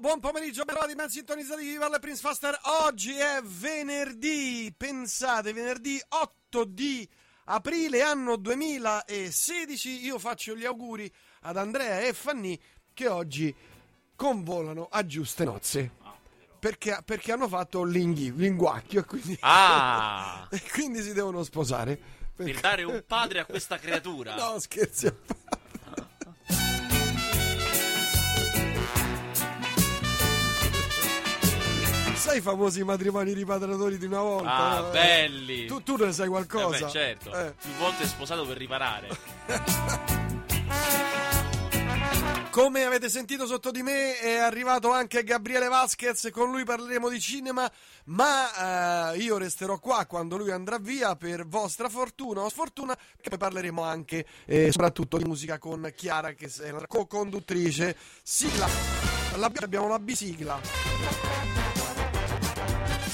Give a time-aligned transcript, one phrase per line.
[0.00, 2.58] buon pomeriggio, benvenuti ben sintonizzati di Viva Prince Faster.
[2.86, 7.06] Oggi è venerdì, pensate, venerdì 8 di
[7.44, 10.04] aprile anno 2016.
[10.04, 11.12] Io faccio gli auguri
[11.42, 12.58] ad Andrea e Fanny
[12.94, 13.54] che oggi
[14.16, 15.98] convolano a giuste nozze.
[16.58, 20.46] Perché, perché hanno fatto l'inghi, linguacchio e quindi, Ah!
[20.52, 21.98] e quindi si devono sposare.
[22.36, 24.34] per dare un padre a questa creatura.
[24.34, 25.39] No, scherzi a parte.
[32.20, 34.54] Sai i famosi matrimoni ripatratori di una volta?
[34.54, 34.90] Ah, no?
[34.90, 35.64] belli.
[35.64, 36.84] Tu, tu ne sai Eh qualcosa?
[36.84, 37.32] beh, certo.
[37.32, 37.54] Eh.
[37.58, 39.08] Più volte sposato per riparare.
[42.50, 47.18] Come avete sentito sotto di me è arrivato anche Gabriele Vasquez, con lui parleremo di
[47.18, 47.70] cinema,
[48.06, 53.30] ma eh, io resterò qua quando lui andrà via per vostra fortuna o sfortuna, che
[53.30, 57.96] poi parleremo anche e soprattutto di musica con Chiara che è la co-conduttrice.
[58.22, 58.68] Sigla,
[59.36, 61.59] La- abbiamo la bisigla.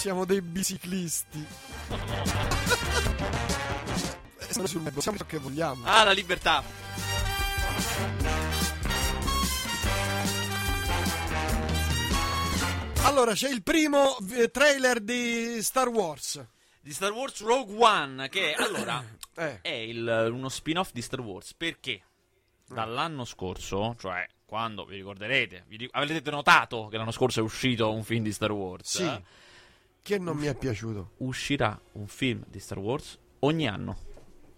[0.07, 1.45] Siamo dei biciclisti.
[4.39, 5.85] Eh, Siamo sul web, siamo ciò che vogliamo.
[5.85, 6.62] Ah, la libertà.
[13.05, 16.45] Allora, c'è il primo eh, trailer di Star Wars.
[16.81, 19.03] Di Star Wars Rogue One, che allora
[19.37, 21.55] Eh, è il- uno spin-off di Star Wars.
[21.55, 22.03] Perché?
[22.69, 28.03] Dall'anno scorso, cioè quando vi ricorderete, vi avete notato che l'anno scorso è uscito un
[28.03, 28.97] film di Star Wars.
[28.97, 29.05] sì.
[29.05, 29.23] eh?
[30.07, 31.15] Che non mi è piaciuto.
[31.17, 33.97] Uscirà un film di Star Wars ogni anno.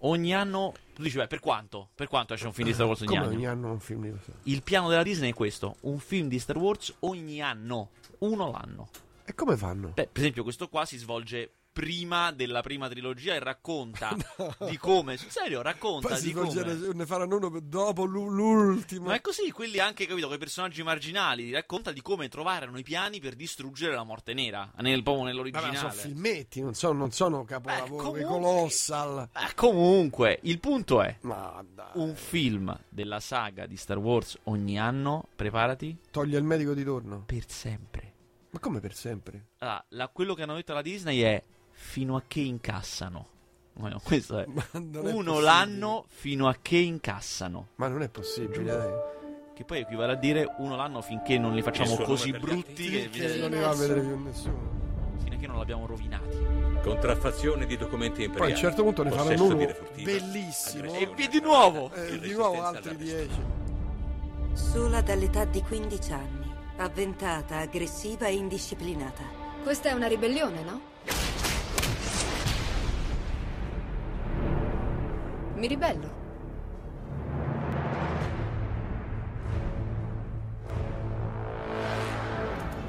[0.01, 1.89] Ogni anno, tu dici, beh, per quanto?
[1.95, 3.35] Per quanto esce un film di Star Wars ogni Come anno?
[3.35, 4.33] ogni anno un film di questo.
[4.43, 8.91] Il piano della Disney è questo: un film di Star Wars ogni anno, uno l'anno.
[9.25, 9.93] E come fanno?
[9.95, 14.17] Beh, per esempio, questo qua si svolge prima della prima trilogia e racconta
[14.69, 15.17] di come.
[15.17, 16.93] Sul serio, racconta Poi di come.
[16.93, 19.07] ne faranno uno dopo l'u- l'ultimo.
[19.07, 23.21] Ma è così, quelli anche, capito, quei personaggi marginali, racconta di come trovarono i piani
[23.21, 25.77] per distruggere la morte nera, nel, proprio Vabbè, nell'originale.
[25.77, 29.29] sono filmetti, non sono, non sono capolavoro, Beh, i comunque- Colossal.
[29.35, 31.65] Eh, comunque, il punto è, Ma
[31.95, 37.23] un film della saga di Star Wars ogni anno, preparati, toglie il medico di torno.
[37.25, 38.15] per sempre.
[38.51, 39.49] Ma come per sempre?
[39.59, 41.45] Allora, la- quello che hanno detto alla Disney è
[41.81, 43.27] fino a che incassano.
[43.75, 44.47] Bueno, questo è.
[44.47, 45.41] Ma non è Uno possibile.
[45.41, 47.69] l'anno fino a che incassano.
[47.77, 48.93] Ma non è possibile, dai.
[49.55, 53.09] Che poi equivale a dire uno l'anno finché non li facciamo suo così brutti che,
[53.11, 55.17] Che non ne va a vedere più nessuno.
[55.23, 56.37] fino a che non l'abbiamo rovinati.
[56.83, 58.53] Contraffazione di documenti Poi a imperiali.
[58.53, 60.93] un certo punto ne faranno uno bellissimo.
[60.95, 61.93] E via di nuovo!
[61.93, 63.25] Eh, e di nuovo altri all'arresto.
[63.27, 63.41] 10.
[64.53, 69.23] Sola dall'età di 15 anni, avventata, aggressiva e indisciplinata.
[69.63, 70.81] Questa è una ribellione, no?
[75.59, 76.09] Mi ribello.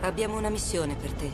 [0.02, 1.32] Abbiamo una missione per te.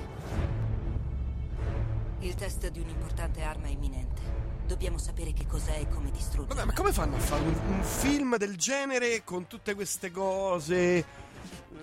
[2.19, 4.21] Il test di un'importante arma imminente.
[4.65, 6.55] Dobbiamo sapere che cos'è e come distruggerla.
[6.55, 11.05] Vabbè, ma come fanno a fare un, un film del genere con tutte queste cose?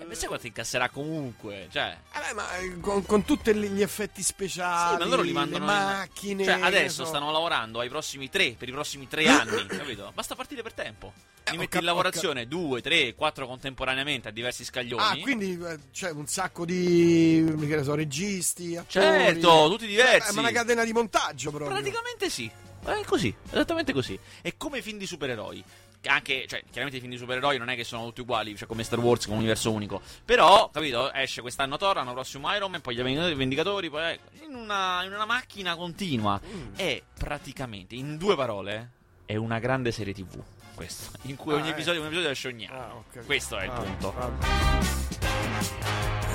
[0.03, 1.69] E beh, sai quanto incasserà comunque?
[1.71, 1.97] Cioè.
[2.13, 5.65] Vabbè, ma eh, con, con tutti gli effetti speciali, Sì, ma loro li le mandano
[5.65, 6.45] in- macchine.
[6.45, 7.09] Cioè, che adesso so.
[7.09, 10.11] stanno lavorando ai prossimi tre, per i prossimi tre anni, capito?
[10.13, 11.13] Basta partire per tempo.
[11.51, 15.03] Li ho metti in lavorazione due, tre, quattro contemporaneamente a diversi scaglioni.
[15.03, 19.05] Ah, quindi eh, c'è un sacco di che ne so, registi, attori.
[19.07, 20.31] Certo, tutti diversi.
[20.31, 21.71] Eh, ma una catena di montaggio proprio.
[21.71, 22.51] Praticamente sì.
[22.85, 24.19] È così, esattamente così.
[24.41, 25.63] È come i film di supereroi.
[26.03, 28.67] Che Anche, cioè, chiaramente i film di supereroi non è che sono tutti uguali, cioè
[28.67, 30.03] come Star Wars, come universo unico.
[30.25, 34.19] Però, capito, esce quest'anno Thor, l'anno prossimo Iron Man, poi gli Vendicatori- Vendicatori, poi
[34.49, 36.41] in una, in una macchina continua.
[36.45, 36.75] Mm.
[36.75, 38.91] È praticamente, in due parole,
[39.27, 40.43] è una grande serie TV.
[40.75, 41.71] Questo, in cui Ah, ogni eh.
[41.71, 42.81] episodio, un episodio esce ogni anno.
[42.81, 43.25] Ah, ok.
[43.25, 44.13] Questo è il Ah, punto.
[44.13, 44.47] vabbè.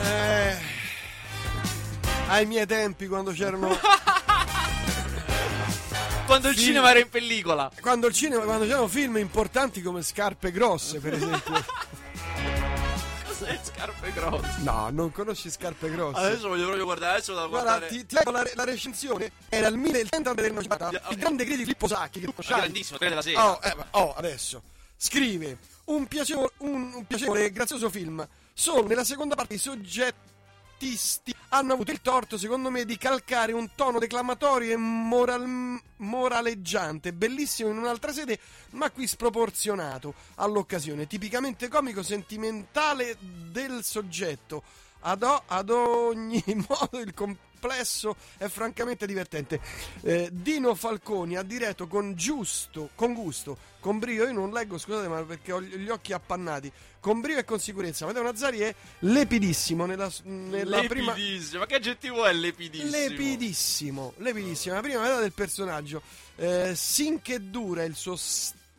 [0.04, 0.58] Eh,
[2.30, 3.68] ai miei tempi quando c'erano
[6.38, 6.66] Quando il Sì.
[6.66, 7.72] cinema era in pellicola.
[7.82, 11.66] quando il cinema quando c'erano film importanti come Scarpe grosse, per esempio.
[13.26, 14.56] Cos'è scarpe grosse?
[14.60, 16.20] No, non conosci Scarpe grosse.
[16.20, 17.88] Adesso voglio proprio guardare, adesso da Guarda, guardare.
[17.92, 19.32] ti, ti leggo la, la recensione.
[19.50, 20.90] Era il 1030 del 90.
[20.92, 21.12] Ya, ok.
[21.12, 22.20] Il grande critico Filippo Sacchi.
[22.20, 22.54] Che Ma conosci.
[22.54, 23.50] grandissimo, tre della sera.
[23.52, 24.62] Oh, eh, oh, adesso.
[24.96, 28.28] Scrive un piacevole, un, un piacevole e grazioso film.
[28.54, 29.58] Solo nella seconda parte i
[30.78, 37.14] soggettisti hanno avuto il torto, secondo me, di calcare un tono declamatorio e moral- moraleggiante,
[37.14, 38.40] bellissimo in un'altra sede,
[38.72, 44.64] ma qui sproporzionato all'occasione, tipicamente comico sentimentale del soggetto.
[45.02, 49.60] Ad, o- ad ogni modo il, com- complesso e francamente divertente.
[50.02, 55.08] Eh, Dino Falconi ha diretto con giusto, con gusto, con brio, io non leggo, scusate,
[55.08, 58.06] ma perché ho gli occhi appannati, con brio e con sicurezza.
[58.06, 61.14] Matteo Nazzari è lepidissimo nella, nella prima...
[61.14, 61.60] Lepidissimo.
[61.60, 62.90] Ma che aggettivo è lepidissimo?
[62.90, 64.76] Lepidissimo, lepidissimo.
[64.76, 66.02] La prima metà del personaggio.
[66.36, 68.16] Eh, sin che dura il suo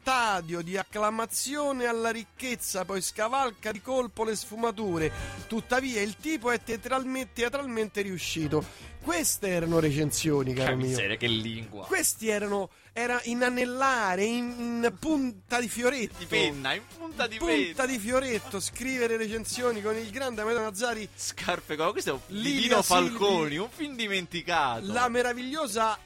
[0.09, 5.13] stadio di acclamazione alla ricchezza, poi scavalca di colpo le sfumature.
[5.47, 8.65] Tuttavia il tipo è teatralmente, teatralmente riuscito.
[9.03, 10.87] Queste erano recensioni, Che caro mio.
[10.87, 11.85] miseria, che lingua.
[11.85, 12.71] Questi erano.
[12.95, 16.15] Era inanellare, in, in punta di fioretto.
[16.19, 17.87] Di penna, in punta di Punta penna.
[17.87, 21.09] di fioretto, scrivere recensioni con il grande Amedeo Nazzari.
[21.15, 23.57] Scarpe questo è un Dino Falconi, Silvi.
[23.59, 24.91] un film dimenticato.
[24.91, 25.97] La meravigliosa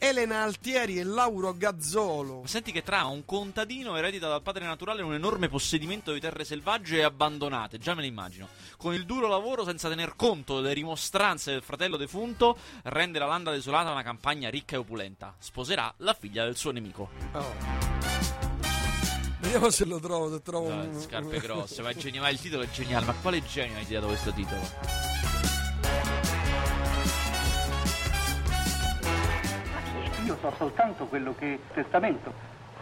[0.00, 2.42] Elena Altieri e Lauro Gazzolo.
[2.46, 6.98] Senti che tra un contadino eredita dal padre naturale un enorme possedimento di terre selvagge
[6.98, 8.48] e abbandonate, già me le immagino.
[8.76, 13.50] Con il duro lavoro, senza tener conto delle rimostranze del fratello defunto, rende la landa
[13.50, 15.34] desolata una campagna ricca e opulenta.
[15.38, 17.10] Sposerà la figlia del suo nemico.
[17.32, 17.54] Oh.
[19.40, 20.30] Vediamo se lo trovo.
[20.30, 23.04] Se trovo Dai, un- scarpe grosse, ma, è geni- ma il titolo è geniale.
[23.06, 24.60] Ma quale genio ha ideato questo titolo?
[30.40, 32.32] So soltanto quello che è il testamento,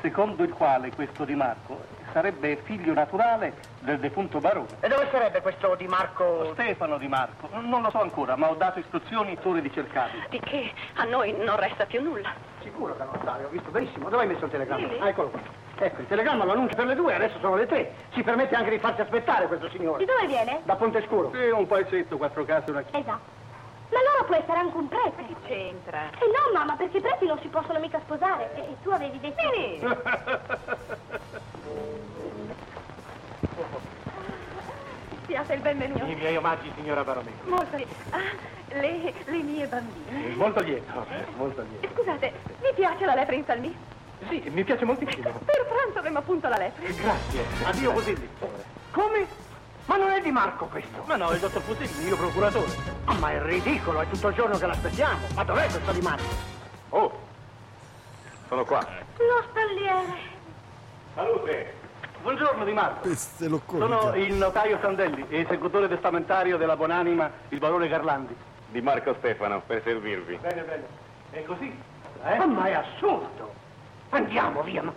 [0.01, 4.69] secondo il quale questo Di Marco sarebbe figlio naturale del defunto barone.
[4.81, 6.51] E dove sarebbe questo Di Marco?
[6.53, 10.23] Stefano Di Marco, non lo so ancora, ma ho dato istruzioni ai tori di cercarlo.
[10.29, 12.33] Di che a noi non resta più nulla.
[12.63, 14.09] Sicuro che non sai, ho visto benissimo.
[14.09, 14.89] Dove hai messo il telegramma?
[15.01, 15.41] Ah, eccolo qua.
[15.79, 17.93] Ecco, il telegramma lo annuncia per le due, adesso sono le tre.
[18.15, 19.99] Si permette anche di farsi aspettare questo signore.
[19.99, 20.61] Di dove viene?
[20.65, 21.31] Da Ponte Scuro.
[21.33, 22.99] Sì, un paesetto, quattro case una chiesa.
[22.99, 23.36] Esatto.
[24.27, 25.25] Può essere anche un prete.
[25.27, 26.11] Che c'entra?
[26.11, 28.55] Eh no, mamma, perché i preti non si possono mica sposare.
[28.57, 29.43] E, e tu avevi detto...
[29.53, 29.87] Sì.
[35.27, 36.05] Siate il benvenuto.
[36.05, 37.43] I miei omaggi, signora baronessa.
[37.45, 37.95] Molto lieto.
[38.11, 38.19] Ah,
[38.75, 40.35] le, le mie bambine.
[40.35, 41.07] Molto lieto,
[41.37, 41.89] molto lieto.
[41.95, 43.77] Scusate, vi piace la lepre in salmì?
[44.29, 45.31] Sì, mi piace moltissimo.
[45.45, 46.93] Per pranzo avremo appunto la lepre.
[46.95, 47.45] Grazie.
[47.65, 48.29] Addio così.
[48.91, 49.45] Come?
[49.87, 51.03] Ma non è Di Marco questo.
[51.07, 52.71] Ma no, il dottor Fusilli, il mio procuratore.
[53.05, 55.27] Ah, ma è ridicolo, è tutto il giorno che l'aspettiamo.
[55.35, 56.35] Ma dov'è questo Di Marco?
[56.91, 57.21] Oh,
[58.49, 58.87] sono qua.
[59.19, 60.35] Lo spalliere.
[61.15, 61.75] Salute.
[62.23, 63.09] Buongiorno Di Marco.
[63.15, 68.37] Sono il notaio Sandelli, esecutore testamentario della buonanima, il barone Garlandi.
[68.69, 70.37] Di Marco Stefano, per servirvi.
[70.37, 70.87] Bene, bene.
[71.31, 71.73] È così?
[72.25, 72.37] Eh?
[72.37, 73.55] Ah, ma è assurdo.
[74.11, 74.93] Andiamo via, ma,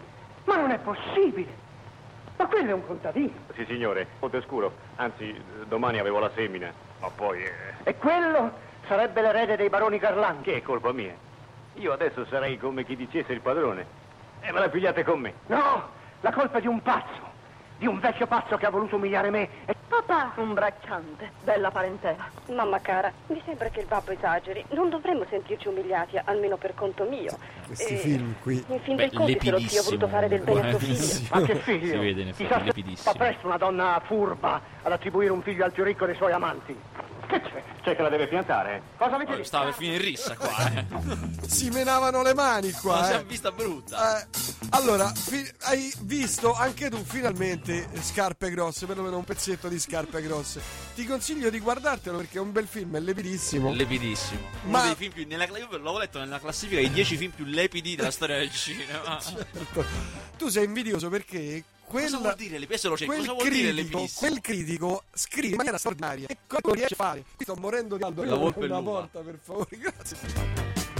[0.45, 1.67] ma non è possibile.
[2.39, 3.31] Ma quello è un contadino.
[3.53, 4.71] Sì, signore, Monte Scuro.
[4.95, 5.35] Anzi,
[5.67, 6.71] domani avevo la semina.
[7.01, 7.43] Ma poi...
[7.43, 7.51] eh,
[7.83, 8.51] E quello
[8.87, 10.43] sarebbe l'erede dei baroni Garlandi.
[10.43, 11.13] che è colpa mia?
[11.75, 13.85] Io adesso sarei come chi dicesse il padrone.
[14.39, 15.33] E me la pigliate con me.
[15.47, 15.89] No,
[16.21, 17.27] la colpa è di un pazzo.
[17.79, 19.47] Di un vecchio pazzo che ha voluto umiliare me.
[19.65, 20.33] E Papà!
[20.35, 22.27] Un bracciante, bella parentela.
[22.49, 24.63] Mamma cara, mi sembra che il babbo esageri.
[24.71, 27.37] Non dovremmo sentirci umiliati, almeno per conto mio.
[27.65, 28.63] Questi Eh, film qui.
[28.67, 30.79] In fin Beh, dei conti, se lo zio ha voluto fare del bene a suo
[30.79, 31.27] figlio.
[31.31, 31.91] Ma che figlio?
[31.93, 33.11] Si vede in effetti, lepidissimo.
[33.11, 36.77] fa presto una donna furba ad attribuire un figlio al più ricco dei suoi amanti.
[37.29, 37.63] Che c'è?
[37.83, 38.81] C'è che la deve piantare.
[38.97, 39.47] Cosa avete Oh, detto?
[39.47, 40.85] Stava per finire in rissa qua, eh.
[41.47, 43.03] Si menavano le mani Ma qua.
[43.05, 43.23] si è eh.
[43.23, 44.19] vista brutta.
[44.21, 44.27] Eh,
[44.71, 50.59] allora, fi- hai visto anche tu finalmente scarpe grosse, perlomeno un pezzetto di scarpe grosse.
[50.95, 53.71] Ti consiglio di guardartelo perché è un bel film, è lepidissimo.
[53.73, 54.39] Lepidissimo.
[54.63, 55.25] Uno Ma- dei film più.
[55.27, 59.19] Nella, io l'avevo letto nella classifica dei 10 film più lepidi della storia del cinema.
[59.21, 59.85] Certo.
[60.37, 62.65] Tu sei invidioso perché quel, Cosa vuol dire?
[62.67, 63.05] Pezze lo c'è.
[63.05, 66.93] quel Cosa vuol dire critico, quel critico scrive in maniera straordinaria e cosa lo riesce
[66.93, 67.23] a fare?
[67.35, 68.23] Qui sto morendo di caldo.
[68.23, 68.91] La volpe una l'uva.
[68.91, 70.17] porta, per favore, grazie.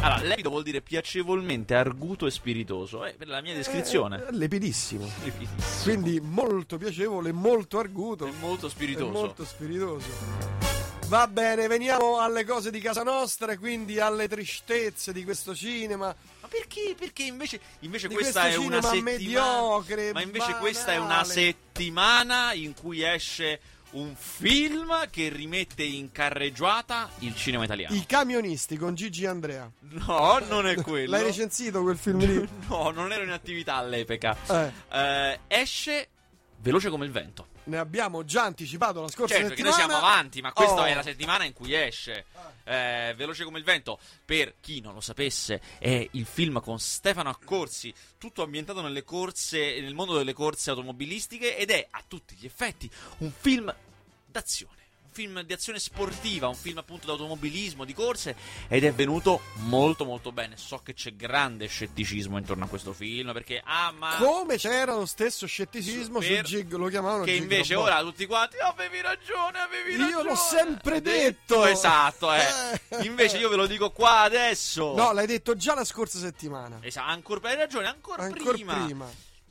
[0.01, 3.05] Allora, lepido vuol dire piacevolmente arguto e spiritoso.
[3.05, 4.25] Eh, per la mia descrizione.
[4.25, 5.07] È lepidissimo.
[5.23, 5.83] Lepidissimo.
[5.83, 8.25] Quindi molto piacevole, molto arguto.
[8.25, 9.11] È molto spiritoso.
[9.11, 10.07] molto spiritoso.
[11.07, 16.15] Va bene, veniamo alle cose di casa nostra, e quindi alle tristezze di questo cinema.
[16.49, 16.95] Perché?
[16.97, 19.11] Perché invece, invece questa è una settimana.
[19.11, 21.33] mediocre, ma invece questa è una banale.
[21.33, 23.59] settimana in cui esce
[23.91, 27.95] un film che rimette in carreggiata il cinema italiano.
[27.95, 29.69] I camionisti con Gigi Andrea.
[29.79, 31.11] No, non è quello.
[31.11, 32.49] L'hai recensito quel film lì?
[32.67, 34.35] No, non ero in attività all'epoca.
[34.47, 34.71] Eh.
[34.91, 36.09] Eh, esce
[36.61, 37.47] veloce come il vento.
[37.69, 39.93] Ne abbiamo già anticipato la scorsa Certo che noi settimana.
[39.99, 40.85] siamo avanti, ma questa Oh.
[40.85, 42.25] è la settimana in cui esce.
[42.63, 43.99] Eh, veloce come il vento.
[44.25, 49.79] Per chi non lo sapesse, è il film con Stefano Accorsi, tutto ambientato nelle corse,
[49.81, 53.73] nel mondo delle corse automobilistiche ed è a tutti gli effetti un film
[54.25, 54.78] d'azione.
[55.11, 58.35] Film di azione sportiva, un film appunto d'automobilismo, di corse
[58.67, 60.55] ed è venuto molto molto bene.
[60.57, 65.05] So che c'è grande scetticismo intorno a questo film perché ah ma Come c'era lo
[65.05, 67.89] stesso scetticismo Per- su Gig, lo chiamavano che Gig invece Robot.
[67.91, 70.09] ora tutti quanti "Oh, avevi ragione, avevi ragione.
[70.09, 71.65] Io l'ho sempre Hai detto.
[71.65, 72.43] Esatto, eh.
[72.89, 73.05] Eh.
[73.05, 74.93] Invece io ve lo dico qua adesso.
[74.95, 76.77] No, l'hai detto già la scorsa settimana.
[76.81, 78.73] Esatto, ancora hai ragione, ancora, Ancora prima.
[78.83, 79.09] prima.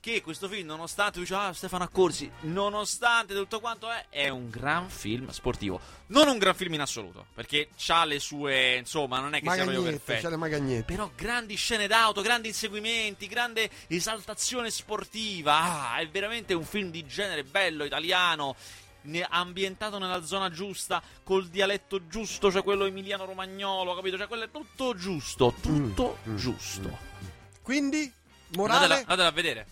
[0.08, 4.88] Che questo film, nonostante dice, ah, Stefano Accorsi, nonostante tutto quanto è, è un gran
[4.88, 5.78] film sportivo.
[6.06, 9.64] Non un gran film in assoluto, perché ha le sue, insomma, non è che sia
[9.64, 10.22] proprio perfetto.
[10.22, 10.84] c'è le magagnette.
[10.94, 15.90] Però grandi scene d'auto, grandi inseguimenti, grande esaltazione sportiva.
[15.90, 18.56] Ah, è veramente un film di genere bello, italiano.
[19.28, 24.16] Ambientato nella zona giusta, col dialetto giusto, cioè quello emiliano-romagnolo, capito?
[24.16, 26.98] Cioè, quello è tutto giusto, tutto Mm, mm, giusto.
[27.60, 28.10] Quindi,
[28.54, 29.66] morale, Andatela, andatela a vedere.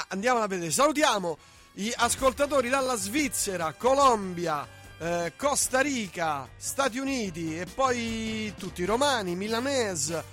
[0.00, 0.70] Ah, andiamo a vedere.
[0.70, 1.36] Salutiamo
[1.72, 4.66] gli ascoltatori dalla Svizzera, Colombia,
[4.98, 10.24] eh, Costa Rica, Stati Uniti e poi tutti i romani, milanese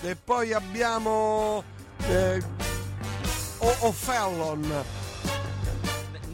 [0.00, 1.64] e poi abbiamo
[2.06, 2.40] eh,
[3.58, 4.84] O- O'Fallon,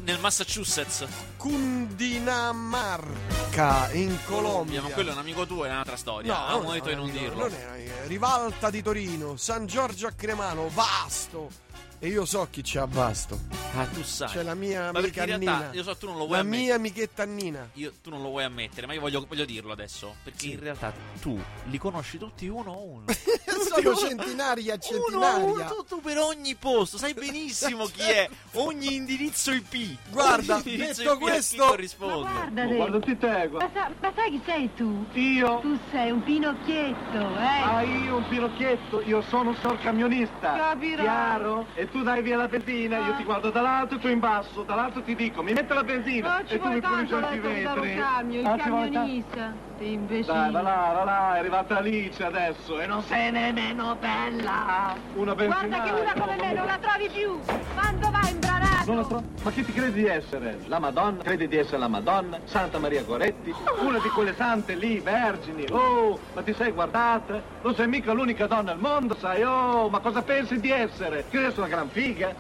[0.05, 1.07] Nel Massachusetts,
[1.39, 4.83] Cundinamarca in Colombia.
[4.83, 6.49] ma quello è un amico tuo, è un'altra storia.
[6.51, 7.49] No, non detto di non dirlo.
[7.49, 7.73] non era.
[8.07, 11.71] Rivalta di Torino, San Giorgio a Cremano, Vasto.
[12.05, 13.39] E io so chi c'è a Vasto.
[13.77, 14.29] Ah, tu sai.
[14.29, 15.71] C'è la mia Ma amica in realtà, Nina.
[15.73, 16.63] io so, tu non lo vuoi La ammettere.
[16.65, 17.69] mia amichetta Nina.
[17.75, 20.17] Io- tu non lo vuoi ammettere, ma io voglio, voglio dirlo adesso.
[20.25, 20.51] Perché Sì.
[20.51, 23.05] in realtà tu li conosci tutti uno a uno.
[23.73, 25.67] Sono centinaria, Uno a uno, centinaria.
[25.69, 28.29] tu, tu per ogni posto, sai benissimo chi è.
[28.55, 29.97] Ogni indirizzo IP.
[30.11, 32.31] Guarda, Ogni indirizzo detto IP a chi questo- corrisponde.
[32.33, 32.75] Guardate.
[32.75, 35.07] Guardati te, Ma, sa- ma sai chi sei tu?
[35.13, 35.61] Io?
[35.61, 37.47] Tu sei un pinocchietto, eh?
[37.63, 40.57] Ah, io un pinocchietto, io sono un sor camionista.
[40.57, 41.05] Capirai.
[41.05, 41.67] Chiaro?
[41.75, 45.03] E tu dai via la benzina, io ti guardo dall'alto e tu in basso, dall'alto
[45.03, 47.85] ti dico, mi mette la benzina e tu mi pulisci anche i adesso dare un
[47.87, 47.97] vetri.
[47.97, 49.53] camion, il Ah, camionista.
[49.79, 50.33] Ti imbecille.
[50.33, 54.95] Dai, va là, va là, è arrivata Alice adesso e non sei nemmeno bella.
[55.15, 55.67] Una benzina.
[55.67, 57.41] Guarda che una come me non la trovi più.
[57.75, 58.71] Quando vai imbranato?
[58.87, 60.59] Non la tro- Ma chi ti credi di essere?
[60.67, 61.23] La Madonna?
[61.23, 62.39] Credi di essere la Madonna?
[62.45, 63.53] Santa Maria Goretti?
[63.81, 65.65] Una di quelle sante lì, vergini?
[65.71, 67.41] Oh, ma ti sei guardata?
[67.63, 69.43] Non sei mica l'unica donna al mondo, sai?
[69.43, 71.25] Oh, ma cosa pensi di essere?
[71.29, 72.35] Che io sono una gran figa?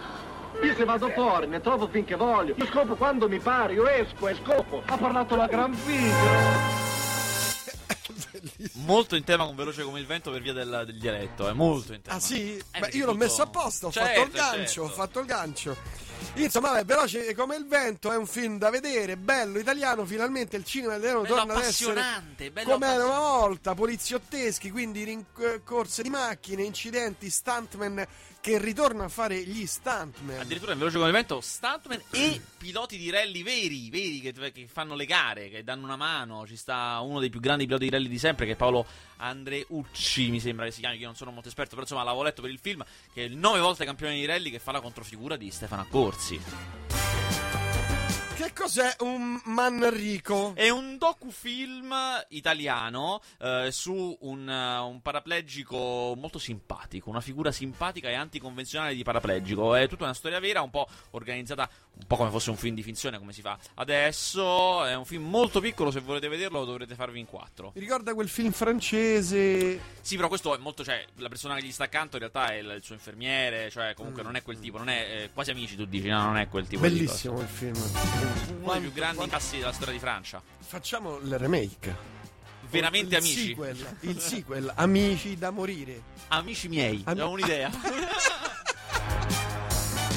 [0.63, 2.55] Io se vado fuori ne trovo finché voglio.
[2.57, 4.83] Io scopo quando mi pare, io esco e scopo.
[4.87, 6.81] Ha parlato la gran figa.
[8.75, 11.49] Molto in tema con Veloce come il vento per via del, del dialetto.
[11.49, 12.17] È molto in tema.
[12.17, 12.57] Ah sì?
[12.71, 14.83] Eh, Beh, io l'ho messo apposta, ho Certo, fatto il gancio, certo.
[14.83, 15.77] ho fatto il gancio.
[16.35, 20.65] Insomma, vabbè, Veloce come il vento è un film da vedere, bello, italiano, finalmente il
[20.65, 22.01] cinema italiano Bello torna ad essere
[22.53, 28.07] bello come era una volta, poliziotteschi, quindi rincorse di macchine, incidenti, stuntman
[28.43, 30.41] che ritornano a fare gli stuntman.
[30.41, 34.67] Addirittura in Veloce come il vento, stuntman e piloti di rally veri, veri che, che
[34.67, 36.45] fanno le gare, che danno una mano.
[36.45, 38.85] Ci sta uno dei più grandi piloti di rally di sempre, che è Paolo
[39.19, 42.43] Andreucci, mi sembra che si chiami, io non sono molto esperto, però insomma l'avevo letto
[42.43, 42.85] per il film,
[43.15, 47.02] che è il nove volte campione di rally che fa la controfigura di Stefano Accorsi.
[48.43, 50.51] Che cos'è un Manrico?
[50.57, 51.95] È un docufilm
[52.31, 59.05] italiano eh, su un, eh, un paraplegico molto simpatico, una figura simpatica e anticonvenzionale di
[59.05, 59.77] paraplegico.
[59.77, 61.71] È tutta una storia vera, un po' organizzata,
[62.01, 64.85] un po' come fosse un film di finzione, come si fa adesso.
[64.87, 67.71] È un film molto piccolo, se volete vederlo dovrete farvi in quattro.
[67.77, 69.81] Mi ricorda quel film francese.
[70.01, 72.57] Sì, però questo è molto, cioè, la persona che gli sta accanto in realtà è
[72.57, 75.77] il, il suo infermiere, cioè comunque non è quel tipo, non è eh, quasi amici
[75.77, 78.32] tu dici, no, non è quel tipo di Bellissimo il film.
[78.61, 80.43] Uno dei più grandi quanto- passi della storia di Francia.
[80.61, 82.11] Facciamo il remake.
[82.71, 83.47] Veramente il amici.
[83.49, 86.03] Sequel, il sequel, Amici da morire.
[86.29, 87.71] Amici miei, Ami- ho un'idea.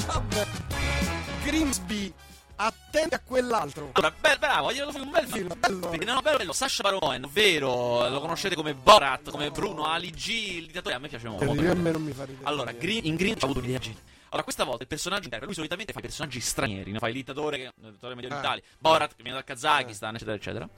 [0.06, 0.46] Vabbè.
[1.44, 2.12] Grimsby,
[2.56, 3.90] attenti a quell'altro.
[3.92, 5.52] Allora, beh, bravo, io un bel film.
[5.58, 5.90] Bello.
[5.90, 10.28] No, bello, bello, Sasha Baron Cohen, vero, lo conoscete come Borat, come Bruno, Ali G,
[10.28, 11.44] il dittatore, a me piace molto.
[11.52, 12.44] Per me non mi fa ridere.
[12.46, 14.14] Allora, Green- in Green ha avuto un'idea geniale.
[14.28, 17.14] Allora, questa volta il personaggio interpreta, lui solitamente fa i personaggi stranieri, ne fa il
[17.14, 18.34] dittatore, che il dittatore medio Ah.
[18.34, 20.68] orientale, Borat, che viene dal Kazakistan, eccetera, eccetera.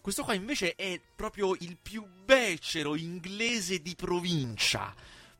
[0.00, 4.92] Questo qua invece è proprio il più becero inglese di provincia.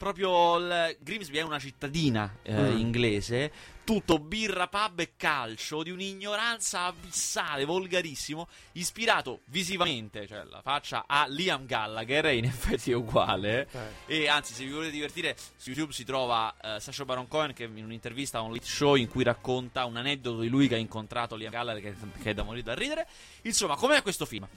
[0.03, 2.77] Proprio il Grimsby è una cittadina eh, Mm.
[2.77, 3.53] inglese,
[3.85, 11.27] tutto birra, pub e calcio, di un'ignoranza abissale, volgarissimo, ispirato visivamente, cioè la faccia a
[11.29, 13.69] Liam Gallagher, e in effetti è uguale.
[14.09, 14.23] Eh.
[14.25, 17.63] E anzi, se vi volete divertire, su YouTube si trova eh, Sacha Baron Cohen che
[17.73, 20.79] in un'intervista a un late show in cui racconta un aneddoto di lui che ha
[20.79, 23.07] incontrato Liam Gallagher che, che è da morire da ridere.
[23.43, 24.49] Insomma, com'è questo film?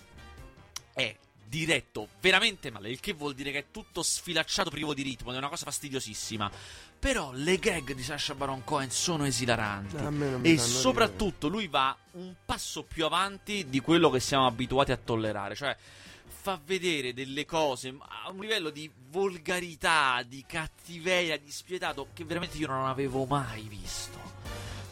[0.92, 1.16] È
[1.48, 5.38] diretto veramente male, il che vuol dire che è tutto sfilacciato privo di ritmo, è
[5.38, 6.52] una cosa fastidiosissima.
[6.98, 9.96] Però le gag di Sacha Baron Cohen sono esilaranti.
[10.42, 15.56] E soprattutto lui va un passo più avanti di quello che siamo abituati a tollerare.
[15.56, 15.78] Cioè,
[16.28, 22.58] fa vedere delle cose a un livello di volgarità, di cattiveria, di spietato che veramente
[22.58, 24.20] io non avevo mai visto.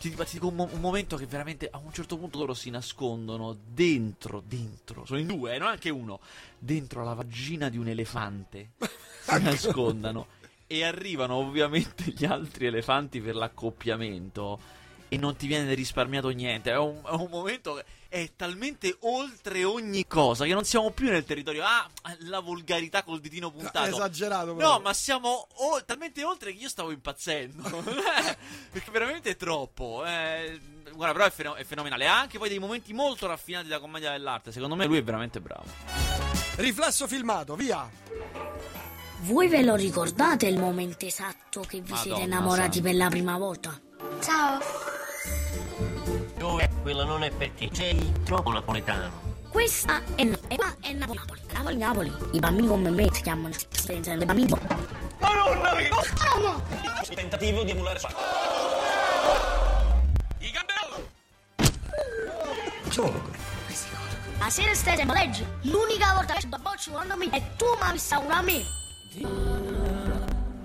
[0.03, 3.55] Ti, dico un, mo- un momento che veramente a un certo punto loro si nascondono
[3.65, 6.19] dentro, dentro, sono in due, eh, non anche uno,
[6.59, 8.71] dentro la vagina di un elefante.
[9.23, 10.27] Si nascondano
[10.67, 14.59] e arrivano ovviamente gli altri elefanti per l'accoppiamento
[15.13, 16.71] e non ti viene risparmiato niente.
[16.71, 21.09] È un, è un momento che è talmente oltre ogni cosa che non siamo più
[21.09, 21.63] nel territorio.
[21.63, 21.89] Ah,
[22.19, 23.89] la volgarità col ditino puntato.
[23.89, 24.47] Esagerato.
[24.47, 24.79] No, proprio.
[24.81, 27.63] ma siamo o- talmente oltre che io stavo impazzendo.
[28.71, 30.03] Perché veramente è troppo.
[30.05, 30.59] Eh,
[30.93, 32.07] guarda, però è, feno- è fenomenale.
[32.07, 34.51] Ha anche poi dei momenti molto raffinati da commedia dell'arte.
[34.51, 35.65] Secondo me lui è veramente bravo.
[36.57, 37.89] Riflesso filmato, via.
[39.21, 42.89] Voi ve lo ricordate il momento esatto che vi siete Madonna innamorati santa.
[42.89, 43.79] per la prima volta?
[44.21, 44.59] Ciao.
[46.43, 46.69] Dove?
[46.81, 47.69] Quello non è per te.
[47.71, 49.09] Sei troppo napoletano.
[49.47, 50.29] Questa è.
[50.49, 51.17] E qua è Napoli.
[51.17, 51.41] Napoli.
[51.53, 52.13] Napoli, Napoli.
[52.33, 54.51] I bambini come me si chiamano senza i bambini.
[55.19, 55.87] Madonna mia!
[57.15, 57.97] Tentativo di emulare
[60.39, 61.07] I gamberoni!
[64.37, 65.45] La sera stessa in legge.
[65.61, 68.65] L'unica volta che da bocci volando me e tu mi visto una me.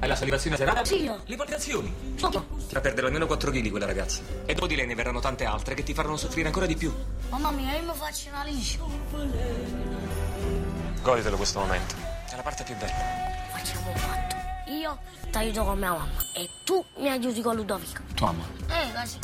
[0.01, 0.85] Hai la salivazione serata?
[0.85, 1.23] Sì, io.
[1.25, 1.93] Le palpitazioni.
[2.15, 2.47] Sotto.
[2.69, 4.21] Ti fa perdere almeno 4 kg quella ragazza.
[4.47, 6.95] E dopo di lei ne verranno tante altre che ti faranno soffrire ancora di più.
[7.31, 8.79] Mamma mia, io mi faccio una liscia.
[11.03, 11.97] Goditelo questo momento.
[12.31, 12.93] È la parte più bella.
[13.51, 14.37] Facciamo un patto.
[14.71, 14.99] Io
[15.31, 18.03] ti aiuto con mia mamma e tu mi aiuti con Ludovico.
[18.15, 18.47] Tua mamma.
[18.69, 19.19] Eh, così.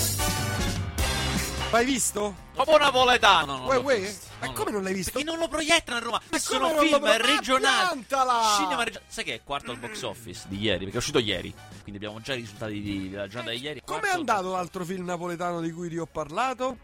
[1.71, 2.35] L'hai visto?
[2.53, 3.67] Proprio napoletano.
[3.67, 4.15] Uè, uè?
[4.41, 5.11] Ma come non l'hai visto?
[5.13, 6.21] Perché non lo proiettano a Roma.
[6.53, 8.05] Non lo film pro- regionale.
[8.11, 8.55] Ah!
[8.57, 9.05] Cinema regionale.
[9.09, 10.79] Sai che è quarto al box office di ieri?
[10.81, 11.53] Perché è uscito ieri.
[11.83, 13.83] Quindi abbiamo già i risultati di- della giornata di ieri.
[13.85, 16.77] Com'è andato l'altro film napoletano di cui ti ho parlato?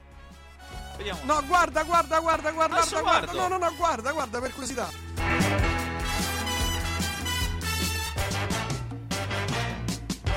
[0.96, 1.20] Vediamo.
[1.22, 3.32] No, guarda, guarda, guarda, guarda, guarda, guarda.
[3.32, 5.69] No, no, no, guarda, guarda, per curiosità.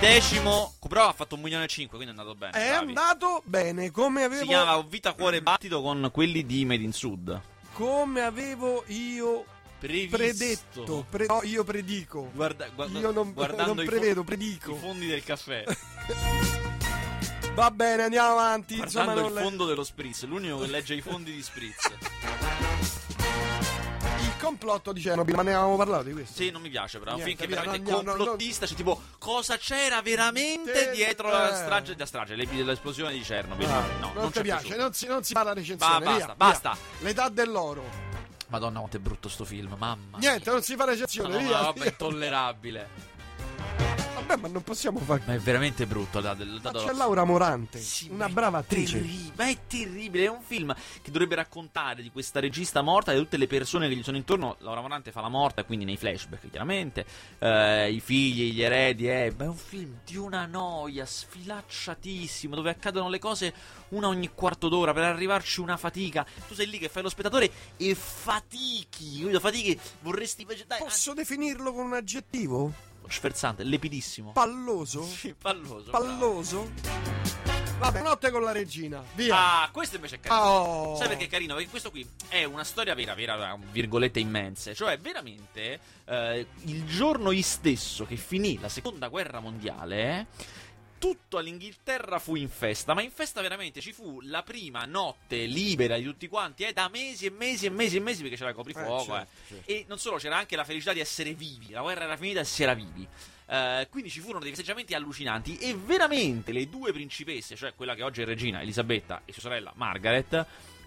[0.03, 0.73] Decimo.
[0.87, 2.51] Però ha fatto un milione e cinque, quindi è andato bene.
[2.51, 2.87] È bravi.
[2.87, 7.41] andato bene, come avevo Si chiama Vita Cuore Battito con quelli di Made in Sud.
[7.73, 9.45] come avevo io
[9.79, 10.15] Previsto.
[10.17, 11.05] predetto.
[11.09, 12.29] Pre- no, io predico.
[12.33, 14.71] Guarda, guarda- Io non- non prevedo, fo- predico.
[14.73, 15.63] I fondi del caffè.
[17.55, 18.77] Va bene, andiamo avanti.
[18.77, 20.25] Insomma, guardando non il le- fondo dello Spritz.
[20.25, 21.91] L'unico che legge i fondi di Spritz.
[24.43, 26.41] complotto di Chernobyl, ma ne avevamo parlato di questo.
[26.41, 27.15] Sì, non mi piace, però.
[27.15, 28.65] Niente, via, veramente no, no, complottista.
[28.65, 31.55] Cioè, tipo, cosa c'era veramente Te- dietro la eh.
[31.55, 33.67] strage, la strage, dell'esplosione di Chernobyl?
[33.67, 35.93] Ah, no, non, ti c'è piace, non si, non si parla recensione.
[35.93, 36.35] Va, via, basta, via.
[36.35, 36.77] basta.
[36.99, 38.11] L'età dell'oro.
[38.47, 40.17] Madonna, quanto è brutto sto film, mamma.
[40.19, 41.61] Niente, non si fa recensione, no, via.
[41.61, 41.95] vabbè,
[42.59, 42.87] via.
[44.25, 45.21] Vabbè, ma non possiamo fare.
[45.25, 46.19] Ma è veramente brutto.
[46.21, 48.99] Da, da, da- Ma c'è Laura Morante, Sì, una brava attrice.
[48.99, 50.25] terri- ma è terribile.
[50.25, 53.87] È un film che dovrebbe raccontare di questa regista morta e di tutte le persone
[53.89, 54.55] che gli sono intorno.
[54.59, 57.05] Laura Morante fa la morta, quindi nei flashback, chiaramente.
[57.39, 59.09] Eh, I figli, gli eredi.
[59.09, 59.33] Eh.
[59.37, 62.55] Ma è un film di una noia sfilacciatissimo.
[62.55, 63.53] Dove accadono le cose
[63.89, 64.93] una ogni quarto d'ora.
[64.93, 66.25] Per arrivarci una fatica.
[66.47, 69.19] Tu sei lì che fai lo spettatore e fatichi.
[69.21, 69.39] Capito?
[69.39, 69.79] Fatichi.
[70.01, 70.45] Vorresti.
[70.67, 72.91] Dai, Posso definirlo con un aggettivo?
[73.09, 74.31] Sferzante, lepidissimo.
[74.31, 75.03] Palloso?
[75.03, 75.91] Sì, palloso.
[75.91, 76.05] bravo.
[76.05, 76.71] Palloso?
[77.83, 79.03] Vabbè, notte con la regina.
[79.13, 79.63] Via.
[79.63, 80.41] Ah, questo invece è carino.
[80.41, 80.95] Oh.
[80.95, 81.55] Sai perché è carino?
[81.55, 84.73] Perché questo qui è una storia vera, vera, virgolette immense.
[84.73, 90.27] Cioè, veramente, eh, il giorno stesso che finì la seconda guerra mondiale,
[91.03, 92.93] tutto all'Inghilterra fu in festa.
[92.93, 96.87] Ma in festa veramente ci fu la prima notte libera di tutti quanti, eh, da
[96.87, 99.13] mesi e mesi e mesi e mesi, perché c'era il coprifuoco.
[99.13, 99.47] Eh, certo, eh.
[99.49, 99.69] certo.
[99.69, 101.71] E non solo, c'era anche la felicità di essere vivi.
[101.71, 103.05] La guerra era finita e si era vivi.
[103.47, 108.03] Eh, quindi ci furono dei festeggiamenti allucinanti e veramente le due principesse, cioè quella che
[108.03, 110.45] oggi è regina Elisabetta e sua sorella Margaret,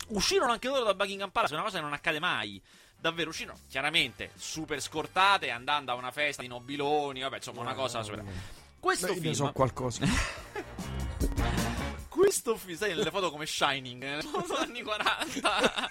[0.08, 2.58] uscirono anche loro da Buckingham Palace, una cosa che non accade mai.
[2.98, 8.02] Davvero uscirono chiaramente super scortate, andando a una festa di nobiloni, vabbè, insomma, una cosa
[8.02, 8.24] super.
[8.86, 10.06] Questo Beh, io film so qualcosa.
[12.08, 14.20] questo film, sai, nelle foto come Shining, eh,
[14.58, 15.90] anni 40.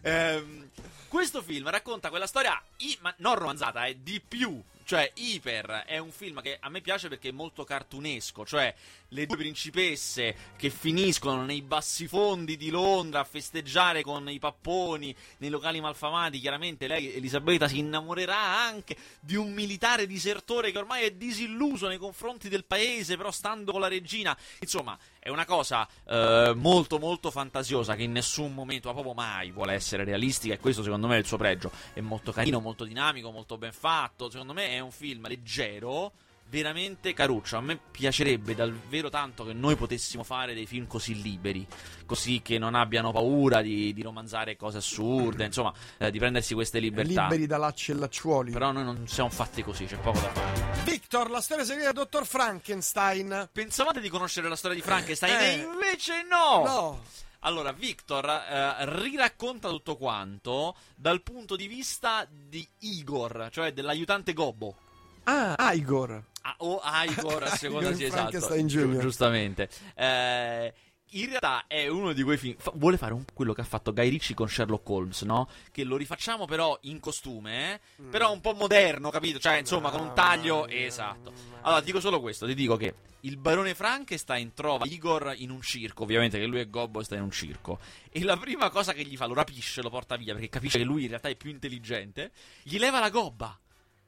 [0.00, 0.70] Ehm,
[1.08, 5.98] questo film racconta quella storia, i- ma non romanzata, è di più Cioè, Iper è
[5.98, 8.74] un film che a me piace perché è molto cartunesco, cioè
[9.08, 15.50] le due principesse che finiscono nei bassifondi di Londra a festeggiare con i papponi nei
[15.50, 16.40] locali malfamati.
[16.40, 21.98] Chiaramente lei, Elisabetta, si innamorerà anche di un militare disertore che ormai è disilluso nei
[21.98, 24.36] confronti del paese, però stando con la regina.
[24.60, 29.50] Insomma, è una cosa eh, molto molto fantasiosa che in nessun momento, ma proprio mai,
[29.52, 31.70] vuole essere realistica e questo secondo me è il suo pregio.
[31.92, 34.30] È molto carino, molto dinamico, molto ben fatto.
[34.30, 36.12] Secondo me è un film leggero
[36.52, 37.56] veramente caruccio.
[37.56, 41.66] A me piacerebbe davvero tanto che noi potessimo fare dei film così liberi,
[42.04, 46.78] così che non abbiano paura di, di romanzare cose assurde, insomma, eh, di prendersi queste
[46.78, 47.22] libertà.
[47.22, 48.52] Liberi da lacci e lacciuoli.
[48.52, 50.82] Però noi non siamo fatti così, c'è poco da fare.
[50.84, 53.48] Victor, la storia segreta del dottor Frankenstein.
[53.50, 55.44] Pensavate di conoscere la storia di Frankenstein Eh.
[55.52, 56.64] e invece no!
[56.64, 57.02] No.
[57.44, 64.76] Allora, Victor eh, riracconta tutto quanto dal punto di vista di Igor, cioè dell'aiutante Gobbo.
[65.24, 66.22] Ah, Igor.
[66.42, 68.38] Ah, o Igor, a seconda sì, esatto.
[68.38, 68.98] Jr..
[68.98, 69.68] giustamente.
[69.94, 70.72] Eh,
[71.14, 72.56] in realtà è uno di quei film.
[72.58, 75.48] fa- vuole fare un- quello che ha fatto Guy Ritchie con Sherlock Holmes, no?
[75.70, 77.80] Che lo rifacciamo però in costume, eh?
[78.10, 79.38] però un po' moderno, capito?
[79.38, 80.66] Cioè, insomma, con un taglio.
[80.68, 81.32] Esatto.
[81.62, 86.02] Allora, dico solo questo: ti dico che il barone Frankenstein trova Igor in un circo,
[86.02, 87.78] ovviamente che lui è Gobbo e sta in un circo.
[88.10, 90.84] E la prima cosa che gli fa, lo rapisce, lo porta via perché capisce che
[90.84, 92.32] lui in realtà è più intelligente.
[92.62, 93.56] Gli leva la gobba.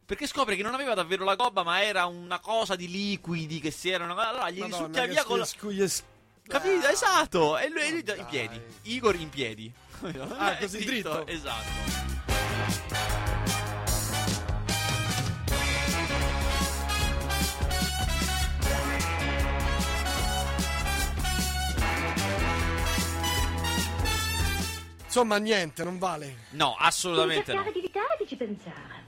[0.06, 3.70] Perché scopre che non aveva davvero la gobba, ma era una cosa di liquidi che
[3.70, 4.14] si erano.
[4.14, 5.48] Allora gli Madonna, risucchia via con la.
[6.46, 6.86] Capito?
[6.86, 7.56] Ah, esatto.
[7.56, 8.60] E lui, lui in piedi.
[8.82, 9.72] Igor in piedi.
[10.36, 11.26] Ah, così dritto?
[11.26, 13.23] Esatto.
[25.14, 26.38] Insomma, niente, non vale.
[26.50, 27.70] No, assolutamente cercare no.
[27.70, 29.04] di evitare che ci pensare.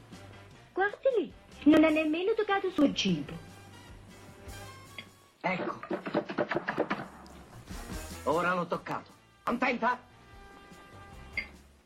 [0.72, 1.32] Guardi lì,
[1.64, 3.32] non ha nemmeno toccato il suo cibo.
[5.40, 5.80] Ecco.
[8.22, 9.10] Ora l'ho toccato.
[9.42, 9.98] Contenta?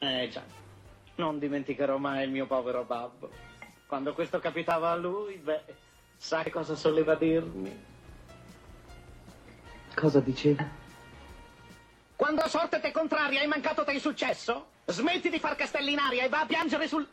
[0.01, 0.43] Eh già.
[1.15, 3.31] Non dimenticherò mai il mio povero babbo.
[3.87, 5.65] Quando questo capitava a lui, beh,
[6.19, 7.85] sai cosa soleva dirmi?
[9.95, 10.80] Cosa diceva?
[12.21, 15.99] Quando la sorte t'è contraria e mancato te il successo, smetti di far castelli in
[15.99, 17.09] aria e va a piangere sul...